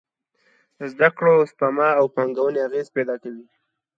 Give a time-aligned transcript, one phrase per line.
[0.77, 3.45] د زده کړو، سپما او پانګونې انګېزې پېدا کوي.